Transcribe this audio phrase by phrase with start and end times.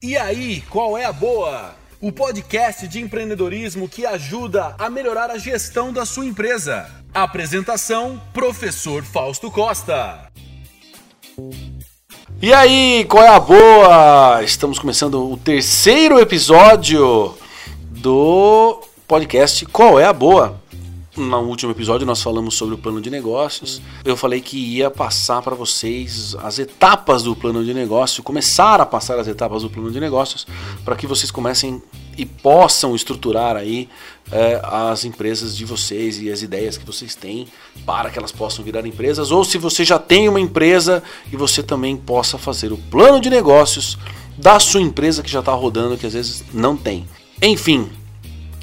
[0.00, 1.74] E aí, qual é a boa?
[2.00, 6.88] O podcast de empreendedorismo que ajuda a melhorar a gestão da sua empresa.
[7.12, 10.30] Apresentação: Professor Fausto Costa.
[12.40, 14.40] E aí, qual é a boa?
[14.44, 17.36] Estamos começando o terceiro episódio
[17.90, 20.62] do podcast Qual é a Boa?
[21.18, 23.82] No último episódio nós falamos sobre o plano de negócios.
[24.04, 28.86] Eu falei que ia passar para vocês as etapas do plano de negócio, começar a
[28.86, 30.46] passar as etapas do plano de negócios,
[30.84, 31.82] para que vocês comecem
[32.16, 33.88] e possam estruturar aí
[34.30, 37.48] é, as empresas de vocês e as ideias que vocês têm
[37.84, 41.64] para que elas possam virar empresas, ou se você já tem uma empresa e você
[41.64, 43.98] também possa fazer o plano de negócios
[44.36, 47.08] da sua empresa que já está rodando, que às vezes não tem.
[47.42, 47.88] Enfim,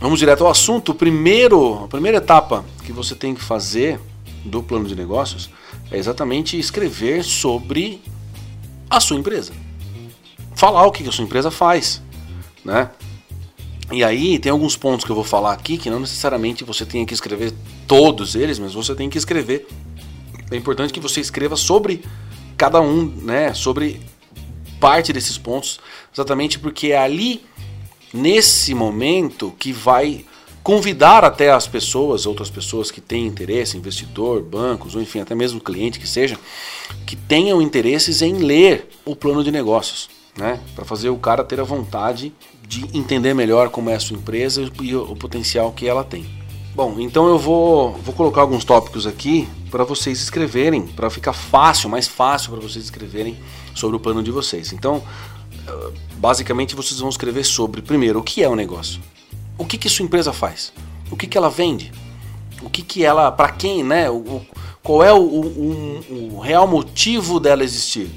[0.06, 0.94] Vamos direto ao assunto.
[0.94, 4.00] Primeiro, a primeira etapa que você tem que fazer
[4.46, 5.50] do plano de negócios
[5.90, 8.04] é exatamente escrever sobre
[8.88, 9.52] a sua empresa.
[10.54, 12.04] Falar o que a sua empresa faz,
[12.64, 12.92] né?
[13.92, 17.04] E aí tem alguns pontos que eu vou falar aqui que não necessariamente você tenha
[17.04, 17.52] que escrever
[17.88, 19.68] todos eles, mas você tem que escrever.
[20.52, 22.06] É importante que você escreva sobre
[22.56, 23.56] cada um, né?
[23.56, 24.00] Sobre
[24.80, 25.80] parte desses pontos,
[26.14, 27.44] exatamente porque é ali
[28.14, 30.26] nesse momento que vai
[30.64, 35.62] convidar até as pessoas, outras pessoas que têm interesse, investidor, bancos, ou enfim, até mesmo
[35.62, 36.40] cliente que seja,
[37.06, 40.60] que tenham interesses em ler o plano de negócios, né?
[40.76, 42.34] Para fazer o cara ter a vontade
[42.68, 46.26] de entender melhor como é a sua empresa e o potencial que ela tem.
[46.74, 51.90] Bom, então eu vou, vou colocar alguns tópicos aqui para vocês escreverem, para ficar fácil,
[51.90, 53.38] mais fácil para vocês escreverem
[53.74, 54.74] sobre o plano de vocês.
[54.74, 55.02] Então,
[56.18, 59.02] basicamente vocês vão escrever sobre, primeiro, o que é o negócio.
[59.58, 60.74] O que, que sua empresa faz?
[61.10, 61.92] O que, que ela vende?
[62.62, 64.10] O que, que ela, para quem, né?
[64.10, 64.42] O,
[64.82, 68.10] qual é o, o, o, real motivo dela existir?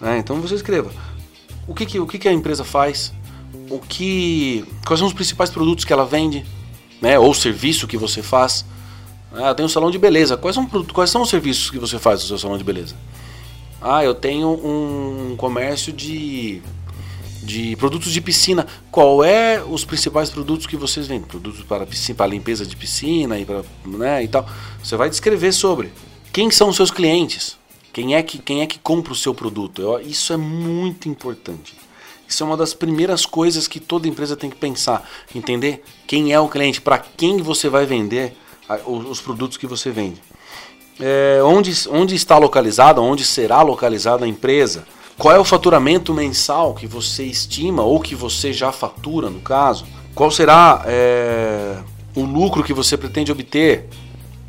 [0.00, 0.18] Né?
[0.18, 0.90] Então você escreva
[1.66, 3.12] o que, que, o que, que a empresa faz,
[3.70, 6.44] o que, quais são os principais produtos que ela vende,
[7.00, 7.18] né?
[7.18, 8.64] Ou serviço que você faz.
[9.32, 10.36] Ah, tem um salão de beleza.
[10.36, 12.94] Quais são, quais são os serviços que você faz no seu salão de beleza?
[13.80, 16.62] Ah, eu tenho um comércio de
[17.46, 18.66] de produtos de piscina.
[18.90, 21.26] Qual é os principais produtos que vocês vendem?
[21.26, 24.46] Produtos para piscina, para limpeza de piscina e para, né, e tal.
[24.82, 25.92] Você vai descrever sobre
[26.32, 27.56] quem são os seus clientes,
[27.92, 29.80] quem é que quem é que compra o seu produto.
[29.80, 31.74] Eu, isso é muito importante.
[32.28, 36.40] Isso é uma das primeiras coisas que toda empresa tem que pensar, entender quem é
[36.40, 38.36] o cliente, para quem você vai vender
[38.84, 40.20] os produtos que você vende.
[40.98, 44.84] É, onde, onde está localizada, onde será localizada a empresa,
[45.18, 49.86] qual é o faturamento mensal que você estima ou que você já fatura, no caso?
[50.14, 51.78] Qual será é,
[52.14, 53.88] o lucro que você pretende obter?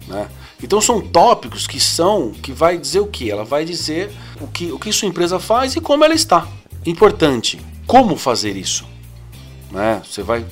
[0.07, 0.27] Né?
[0.61, 3.31] Então são tópicos que são que vai dizer o que?
[3.31, 4.11] Ela vai dizer
[4.41, 6.45] o que, o que sua empresa faz e como ela está.
[6.85, 8.85] Importante, como fazer isso?
[9.71, 10.01] Né?
[10.05, 10.45] Você vai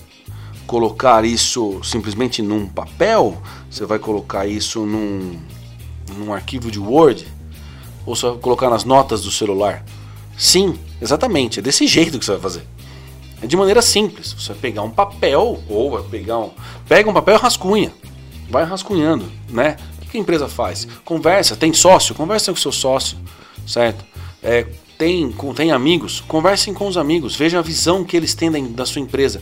[0.66, 3.42] colocar isso simplesmente num papel?
[3.70, 5.38] Você vai colocar isso num,
[6.18, 7.28] num arquivo de Word?
[8.06, 9.84] Ou você vai colocar nas notas do celular?
[10.38, 11.59] Sim, exatamente.
[11.59, 12.63] É desse jeito que você vai fazer.
[13.41, 14.34] É de maneira simples.
[14.34, 16.51] Você vai pegar um papel ou vai pegar um.
[16.88, 17.94] Pega um papel e rascunha.
[18.50, 19.78] Vai rascunhando, né?
[20.01, 20.88] O que a empresa faz?
[21.03, 22.16] Conversa, tem sócio?
[22.16, 23.18] Conversa com seu sócio,
[23.68, 24.06] certo?
[24.41, 24.66] É,
[24.97, 26.22] tem, tem amigos?
[26.22, 27.35] Conversem com os amigos.
[27.35, 29.41] Veja a visão que eles têm da sua empresa.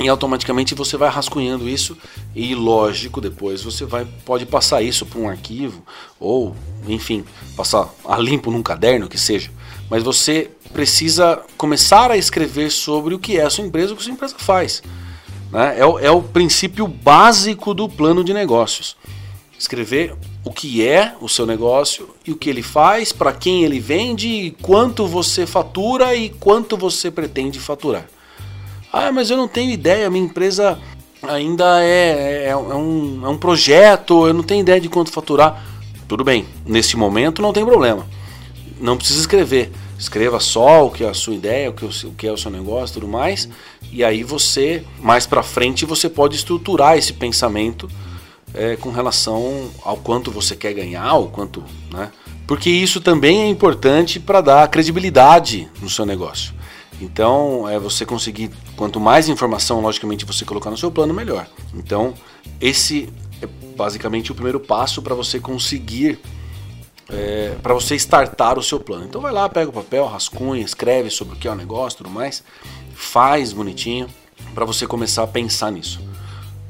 [0.00, 1.96] E automaticamente você vai rascunhando isso
[2.34, 5.84] e lógico depois você vai pode passar isso para um arquivo
[6.18, 6.56] ou
[6.88, 7.24] enfim
[7.56, 9.50] passar a limpo num caderno que seja.
[9.90, 14.02] Mas você precisa começar a escrever sobre o que é a sua empresa o que
[14.02, 14.82] a sua empresa faz
[15.50, 15.78] né?
[15.78, 18.96] é, o, é o princípio básico do plano de negócios.
[19.58, 23.78] Escrever o que é o seu negócio e o que ele faz para quem ele
[23.78, 28.08] vende quanto você fatura e quanto você pretende faturar
[28.92, 30.78] ah, mas eu não tenho ideia, minha empresa
[31.22, 35.64] ainda é, é, é, um, é um projeto, eu não tenho ideia de quanto faturar.
[36.06, 38.06] Tudo bem, nesse momento não tem problema.
[38.78, 39.70] Não precisa escrever.
[39.98, 43.08] Escreva só o que é a sua ideia, o que, é o seu negócio tudo
[43.08, 43.48] mais.
[43.90, 47.88] E aí você, mais para frente, você pode estruturar esse pensamento
[48.52, 51.62] é, com relação ao quanto você quer ganhar, o quanto.
[51.90, 52.10] Né?
[52.48, 56.52] Porque isso também é importante para dar credibilidade no seu negócio.
[57.02, 61.46] Então, é você conseguir, quanto mais informação, logicamente, você colocar no seu plano, melhor.
[61.74, 62.14] Então,
[62.60, 63.46] esse é
[63.76, 66.20] basicamente o primeiro passo para você conseguir,
[67.10, 69.04] é, para você startar o seu plano.
[69.04, 72.10] Então, vai lá, pega o papel, rascunha, escreve sobre o que é o negócio, tudo
[72.10, 72.44] mais,
[72.94, 74.06] faz bonitinho
[74.54, 76.00] para você começar a pensar nisso.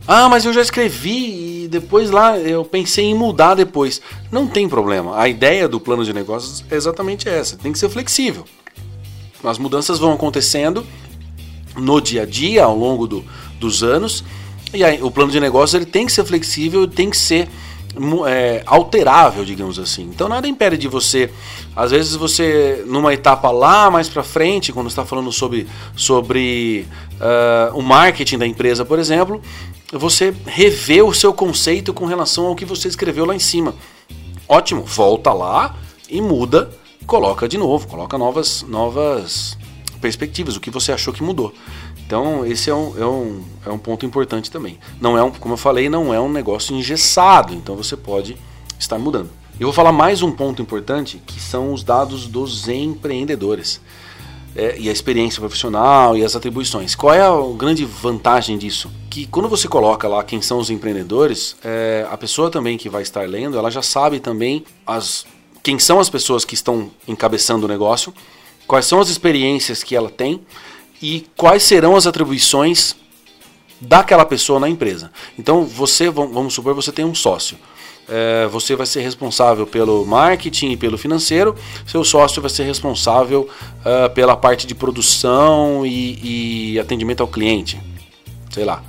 [0.06, 4.00] Ah, mas eu já escrevi e depois lá eu pensei em mudar depois.
[4.32, 5.16] Não tem problema.
[5.16, 7.56] A ideia do plano de negócios é exatamente essa.
[7.56, 8.44] Tem que ser flexível.
[9.44, 10.86] As mudanças vão acontecendo
[11.76, 13.24] no dia a dia, ao longo do,
[13.58, 14.24] dos anos,
[14.74, 17.48] e aí, o plano de negócio ele tem que ser flexível, tem que ser
[18.26, 20.04] é, alterável, digamos assim.
[20.04, 21.30] Então nada impede de você,
[21.76, 26.86] às vezes você numa etapa lá mais para frente, quando está falando sobre sobre
[27.20, 29.42] uh, o marketing da empresa, por exemplo,
[29.92, 33.74] você rever o seu conceito com relação ao que você escreveu lá em cima.
[34.48, 35.76] Ótimo, volta lá
[36.08, 36.70] e muda,
[37.06, 39.56] coloca de novo, coloca novas novas
[40.00, 41.54] perspectivas, o que você achou que mudou.
[42.04, 44.78] Então, esse é um, é, um, é um ponto importante também.
[45.00, 48.36] Não é um, como eu falei, não é um negócio engessado, então você pode
[48.78, 49.30] estar mudando.
[49.58, 53.80] Eu vou falar mais um ponto importante, que são os dados dos empreendedores.
[54.54, 56.94] É, e a experiência profissional e as atribuições.
[56.94, 58.90] Qual é a grande vantagem disso?
[59.08, 63.00] Que quando você coloca lá quem são os empreendedores, é, a pessoa também que vai
[63.00, 65.24] estar lendo, ela já sabe também as,
[65.62, 68.12] quem são as pessoas que estão encabeçando o negócio,
[68.66, 70.40] quais são as experiências que ela tem
[71.00, 72.96] e quais serão as atribuições
[73.80, 75.10] daquela pessoa na empresa.
[75.38, 77.56] Então, você, vamos supor, você tem um sócio.
[78.08, 81.54] É, você vai ser responsável pelo marketing e pelo financeiro,
[81.86, 83.48] seu sócio vai ser responsável
[83.80, 87.80] uh, pela parte de produção e, e atendimento ao cliente.
[88.50, 88.82] Sei lá.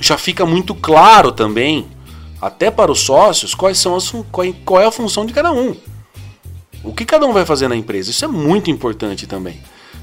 [0.00, 1.86] Já fica muito claro também,
[2.40, 5.76] até para os sócios, quais são as, qual, qual é a função de cada um.
[6.84, 8.10] O que cada um vai fazer na empresa.
[8.10, 9.60] Isso é muito importante também.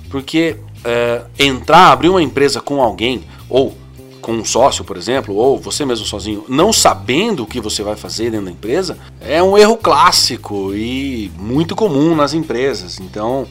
[0.09, 3.75] Porque é, entrar, abrir uma empresa com alguém, ou
[4.21, 7.95] com um sócio, por exemplo, ou você mesmo sozinho, não sabendo o que você vai
[7.95, 12.99] fazer dentro da empresa, é um erro clássico e muito comum nas empresas.
[12.99, 13.47] Então,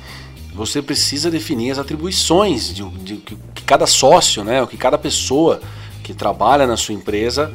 [0.55, 4.99] você precisa definir as atribuições de, de, de que cada sócio, né, o que cada
[4.99, 5.61] pessoa
[6.03, 7.53] que trabalha na sua empresa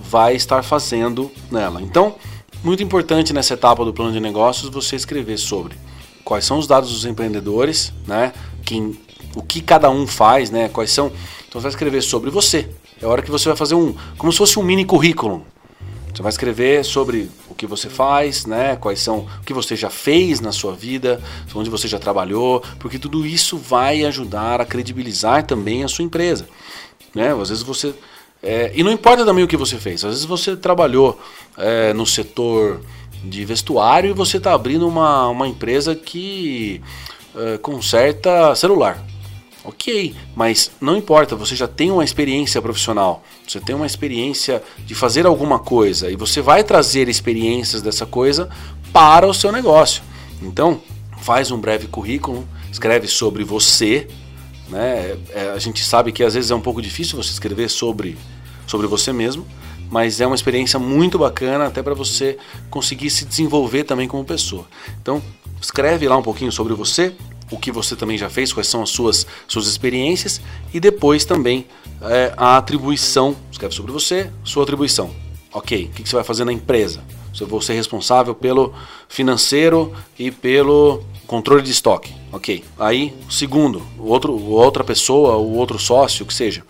[0.00, 1.80] vai estar fazendo nela.
[1.82, 2.14] Então,
[2.64, 5.76] muito importante nessa etapa do plano de negócios você escrever sobre
[6.24, 8.32] quais são os dados dos empreendedores, né?
[8.64, 8.98] Quem,
[9.36, 10.70] o que cada um faz, né?
[10.70, 11.08] Quais são.
[11.46, 12.68] Então você vai escrever sobre você.
[13.00, 13.94] É a hora que você vai fazer um.
[14.16, 15.44] como se fosse um mini currículo.
[16.14, 18.76] Você vai escrever sobre o que você faz, né?
[18.76, 21.20] Quais são o que você já fez na sua vida,
[21.54, 26.46] onde você já trabalhou, porque tudo isso vai ajudar a credibilizar também a sua empresa,
[27.14, 27.32] né?
[27.32, 27.92] Às vezes você
[28.44, 30.04] é, e não importa também o que você fez.
[30.04, 31.18] Às vezes você trabalhou
[31.56, 32.80] é, no setor
[33.24, 36.82] de vestuário e você está abrindo uma, uma empresa que
[37.34, 39.02] é, conserta celular.
[39.64, 44.94] Ok, mas não importa, você já tem uma experiência profissional, você tem uma experiência de
[44.94, 48.50] fazer alguma coisa e você vai trazer experiências dessa coisa
[48.92, 50.02] para o seu negócio.
[50.42, 50.82] Então,
[51.16, 54.06] faz um breve currículo, escreve sobre você.
[54.68, 55.16] Né?
[55.30, 58.18] É, a gente sabe que às vezes é um pouco difícil você escrever sobre,
[58.74, 59.46] sobre você mesmo,
[59.88, 62.36] mas é uma experiência muito bacana até para você
[62.68, 64.66] conseguir se desenvolver também como pessoa.
[65.00, 65.22] Então,
[65.60, 67.14] escreve lá um pouquinho sobre você,
[67.52, 70.40] o que você também já fez, quais são as suas, suas experiências
[70.72, 71.66] e depois também
[72.02, 73.36] é, a atribuição.
[73.48, 75.14] Escreve sobre você, sua atribuição.
[75.52, 77.00] Ok, o que você vai fazer na empresa?
[77.40, 78.74] Eu vou ser responsável pelo
[79.08, 82.12] financeiro e pelo controle de estoque.
[82.32, 82.64] Ok.
[82.76, 86.64] Aí, segundo, outro, outra pessoa, o outro sócio, que seja,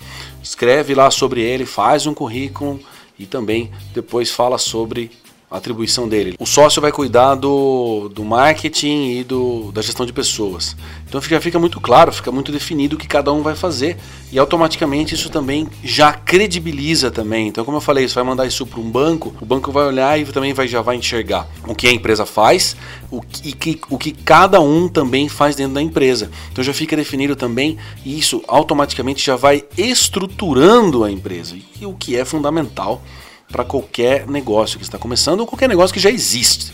[0.45, 2.79] escreve lá sobre ele, faz um currículo
[3.19, 5.11] e também depois fala sobre
[5.57, 6.35] atribuição dele.
[6.39, 10.77] O sócio vai cuidar do, do marketing e do, da gestão de pessoas.
[11.09, 13.97] Então já fica muito claro, fica muito definido o que cada um vai fazer
[14.33, 17.49] e automaticamente isso também já credibiliza também.
[17.49, 20.19] Então, como eu falei, você vai mandar isso para um banco, o banco vai olhar
[20.19, 22.77] e também vai, já vai enxergar o que a empresa faz,
[23.11, 26.31] o que, o que cada um também faz dentro da empresa.
[26.51, 31.95] Então já fica definido também e isso automaticamente já vai estruturando a empresa, e o
[31.95, 33.03] que é fundamental
[33.51, 36.73] para qualquer negócio que está começando ou qualquer negócio que já existe.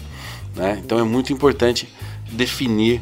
[0.55, 0.81] Né?
[0.85, 1.89] Então é muito importante
[2.31, 3.01] definir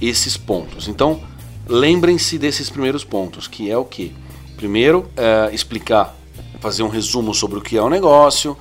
[0.00, 0.88] esses pontos.
[0.88, 1.20] Então
[1.66, 4.14] lembrem-se desses primeiros pontos, que é o que?
[4.56, 6.16] Primeiro, é, explicar,
[6.60, 8.56] fazer um resumo sobre o que é o negócio,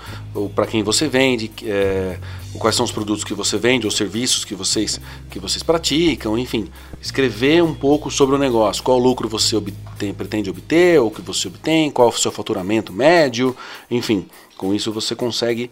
[0.54, 2.20] para quem você vende, é,
[2.60, 5.00] quais são os produtos que você vende, os serviços que vocês,
[5.30, 6.70] que vocês praticam, enfim,
[7.02, 11.48] escrever um pouco sobre o negócio, qual lucro você obtém, pretende obter, ou que você
[11.48, 13.56] obtém, qual o seu faturamento médio,
[13.90, 15.72] enfim, com isso você consegue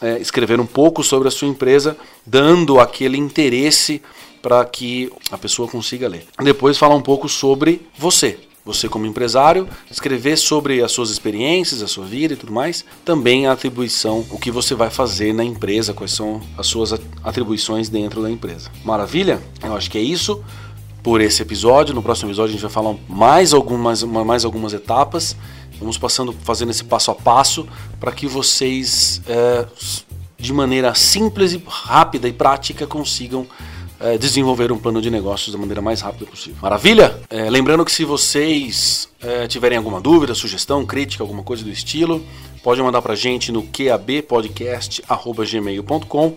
[0.00, 4.00] é, escrever um pouco sobre a sua empresa, dando aquele interesse
[4.40, 6.24] para que a pessoa consiga ler.
[6.42, 11.86] Depois falar um pouco sobre você, você como empresário, escrever sobre as suas experiências, a
[11.86, 15.92] sua vida e tudo mais, também a atribuição, o que você vai fazer na empresa,
[15.92, 18.70] quais são as suas atribuições dentro da empresa.
[18.84, 19.42] Maravilha?
[19.62, 20.42] Eu acho que é isso
[21.02, 21.94] por esse episódio.
[21.94, 25.36] No próximo episódio a gente vai falar mais algumas, mais algumas etapas
[25.80, 27.66] Vamos passando, fazendo esse passo a passo
[27.98, 29.66] para que vocês, é,
[30.38, 33.46] de maneira simples e rápida e prática, consigam
[33.98, 36.58] é, desenvolver um plano de negócios da maneira mais rápida possível.
[36.62, 37.18] Maravilha?
[37.28, 42.24] É, lembrando que se vocês é, tiverem alguma dúvida, sugestão, crítica, alguma coisa do estilo,
[42.62, 46.36] pode mandar pra gente no qabpodcast.gmail.com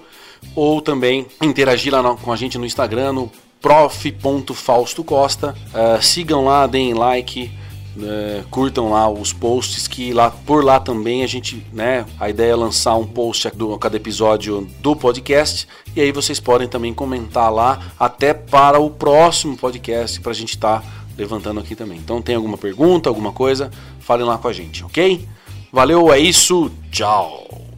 [0.55, 3.31] ou também interagir lá no, com a gente no Instagram, no
[3.61, 5.55] prof.faustocosta.
[5.73, 7.49] Uh, sigam lá, deem like,
[7.97, 12.51] uh, curtam lá os posts que lá por lá também a gente, né, a ideia
[12.51, 17.51] é lançar um post do cada episódio do podcast e aí vocês podem também comentar
[17.51, 21.97] lá até para o próximo podcast para a gente estar tá levantando aqui também.
[21.97, 25.27] Então tem alguma pergunta, alguma coisa, falem lá com a gente, ok?
[25.71, 27.72] Valeu, é isso, tchau.